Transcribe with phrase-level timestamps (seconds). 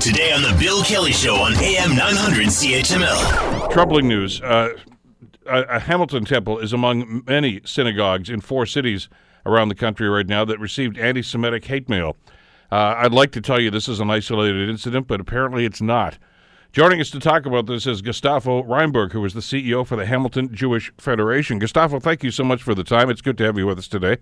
[0.00, 3.70] Today on The Bill Kelly Show on AM 900 CHML.
[3.70, 4.40] Troubling news.
[4.40, 4.70] Uh,
[5.46, 9.10] Hamilton Temple is among many synagogues in four cities
[9.44, 12.16] around the country right now that received anti Semitic hate mail.
[12.72, 16.16] Uh, I'd like to tell you this is an isolated incident, but apparently it's not.
[16.72, 20.06] Joining us to talk about this is Gustavo Rymberg, who is the CEO for the
[20.06, 21.58] Hamilton Jewish Federation.
[21.58, 23.10] Gustavo, thank you so much for the time.
[23.10, 24.16] It's good to have you with us today.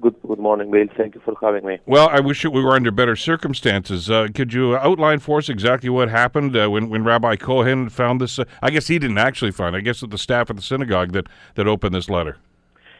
[0.00, 0.86] Good, good morning, Bill.
[0.96, 1.78] Thank you for having me.
[1.86, 4.10] Well, I wish that we were under better circumstances.
[4.10, 8.20] Uh, could you outline for us exactly what happened uh, when, when Rabbi Cohen found
[8.20, 8.38] this?
[8.38, 9.74] Uh, I guess he didn't actually find.
[9.74, 9.78] it.
[9.78, 12.36] I guess it the staff at the synagogue that, that opened this letter.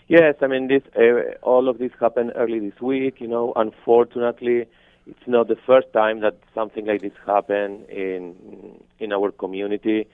[0.09, 0.83] Yes, I mean this.
[0.97, 3.21] Uh, all of this happened early this week.
[3.21, 4.66] You know, unfortunately,
[5.07, 10.07] it's not the first time that something like this happened in in our community.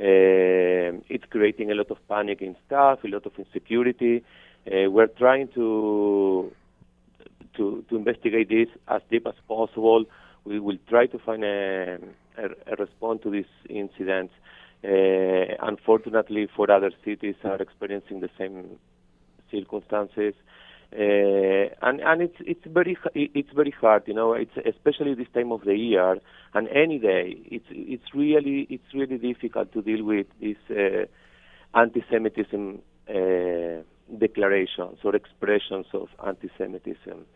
[0.00, 4.24] Uh, it's creating a lot of panic in staff, a lot of insecurity.
[4.66, 6.52] Uh, we're trying to,
[7.56, 10.04] to to investigate this as deep as possible.
[10.44, 11.98] We will try to find a,
[12.36, 14.30] a, a response to this incident.
[14.84, 18.78] Uh, unfortunately, for other cities are experiencing the same
[19.50, 20.34] circumstances,
[20.92, 24.32] uh, and and it's it's very it's very hard, you know.
[24.34, 26.18] It's especially this time of the year
[26.54, 27.36] and any day.
[27.46, 31.06] It's it's really it's really difficult to deal with this uh,
[31.78, 32.80] anti-Semitism.
[34.18, 37.26] Declarations or expressions of anti-Semitism.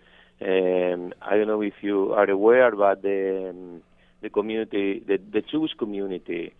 [0.41, 3.83] Um, I don't know if you are aware, but the um,
[4.23, 6.53] the community, the, the Jewish community,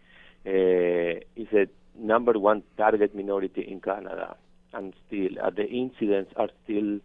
[0.47, 1.67] uh, is a
[1.99, 4.37] number one target minority in Canada,
[4.73, 6.99] and still uh, the incidents are still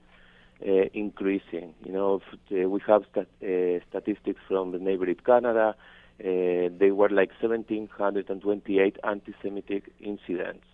[0.68, 1.74] uh, increasing.
[1.86, 2.22] You know,
[2.52, 5.76] uh, we have stat- uh, statistics from the neighboring Canada.
[6.20, 10.66] Uh, they were like 1,728 anti-Semitic incidents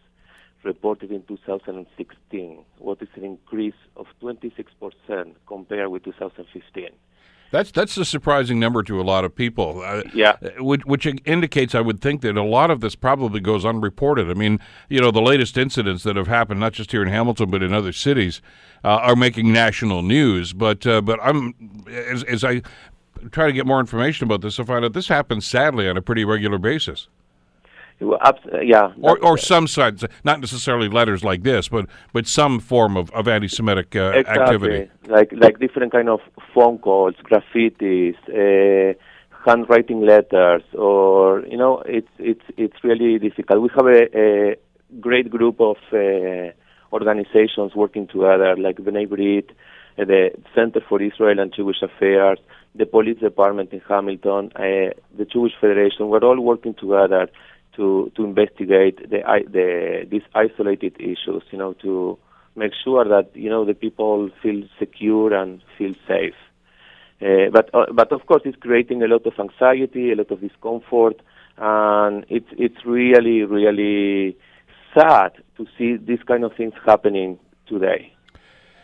[0.65, 6.89] reported in 2016, what is an increase of 26% compared with 2015.
[7.51, 9.81] That's that's a surprising number to a lot of people.
[9.81, 13.63] Uh, yeah, which, which, indicates, I would think, that a lot of this probably goes
[13.63, 14.29] unreported.
[14.29, 17.51] I mean, you know, the latest incidents that have happened, not just here in Hamilton
[17.51, 18.41] but in other cities,
[18.83, 20.53] uh, are making national news.
[20.53, 21.53] But uh, but I'm
[21.87, 22.61] as, as I
[23.31, 26.01] try to get more information about this, I find out this happens sadly on a
[26.01, 27.07] pretty regular basis.
[27.99, 28.19] Well,
[28.61, 28.91] yeah.
[29.01, 33.27] Or, or some sides, not necessarily letters like this, but but some form of, of
[33.27, 34.43] anti-Semitic uh, exactly.
[34.43, 34.91] activity.
[35.07, 36.19] Like like different kind of
[36.53, 38.93] phone calls, graffitis, uh,
[39.45, 43.61] handwriting letters, or you know, it's it's it's really difficult.
[43.61, 44.55] We have a, a
[44.99, 46.51] great group of uh,
[46.91, 49.51] organizations working together, like B'nai B'rith,
[49.97, 52.39] uh, the Center for Israel and Jewish Affairs,
[52.75, 56.09] the Police Department in Hamilton, uh, the Jewish Federation.
[56.09, 57.29] We're all working together
[57.75, 61.43] to to investigate the, the these isolated issues.
[61.51, 62.17] You know, to
[62.55, 66.35] make sure that you know the people feel secure and feel safe.
[67.21, 70.41] Uh, but uh, but of course, it's creating a lot of anxiety, a lot of
[70.41, 71.21] discomfort,
[71.57, 74.37] and it's it's really really
[74.93, 78.11] sad to see these kind of things happening today.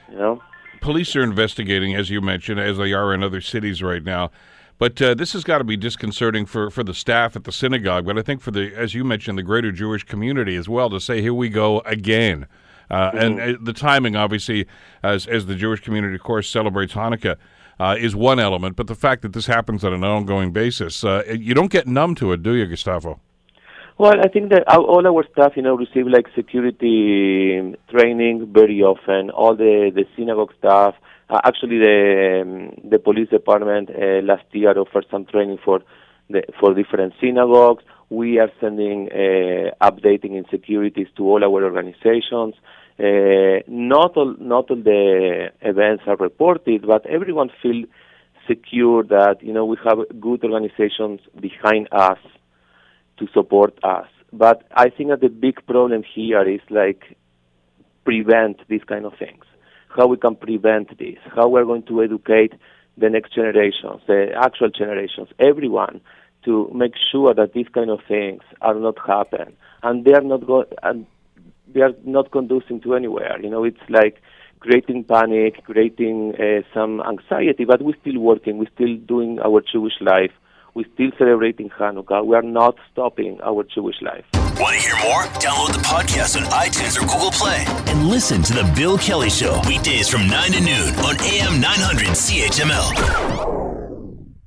[0.09, 0.41] You know
[0.81, 4.31] police are investigating, as you mentioned, as they are in other cities right now.
[4.81, 8.07] But uh, this has got to be disconcerting for, for the staff at the synagogue,
[8.07, 10.99] but I think for the, as you mentioned, the greater Jewish community as well to
[10.99, 12.47] say, here we go again.
[12.89, 13.17] Uh, mm-hmm.
[13.19, 14.65] And uh, the timing, obviously,
[15.03, 17.37] as, as the Jewish community, of course, celebrates Hanukkah,
[17.79, 18.75] uh, is one element.
[18.75, 22.15] But the fact that this happens on an ongoing basis, uh, you don't get numb
[22.15, 23.19] to it, do you, Gustavo?
[23.97, 29.29] Well, I think that all our staff, you know, receive like security training very often.
[29.29, 30.95] All the the synagogue staff,
[31.29, 35.81] uh, actually, the um, the police department uh, last year offered some training for
[36.29, 37.83] the, for different synagogues.
[38.09, 42.55] We are sending uh, updating insecurities to all our organizations.
[42.99, 47.85] Uh, not all not all the events are reported, but everyone feels
[48.47, 52.17] secure that you know we have good organizations behind us
[53.21, 54.07] to support us.
[54.33, 57.17] But I think that the big problem here is like
[58.03, 59.45] prevent these kind of things
[59.95, 62.53] how we can prevent this, how we're going to educate
[62.97, 66.01] the next generations, the actual generations, everyone,
[66.45, 70.45] to make sure that these kind of things are not happen, and they are not
[70.45, 71.05] go- and
[71.73, 73.39] they are not conducing to anywhere.
[73.41, 74.21] You know, it's like
[74.59, 79.99] creating panic, creating uh, some anxiety, but we're still working, we're still doing our Jewish
[80.01, 80.31] life,
[80.73, 82.25] we're still celebrating Hanukkah.
[82.25, 84.25] We are not stopping our Jewish life.
[84.59, 85.23] Want to hear more?
[85.39, 89.59] Download the podcast on iTunes or Google Play and listen to The Bill Kelly Show
[89.67, 93.50] weekdays from 9 to noon on AM 900 CHML.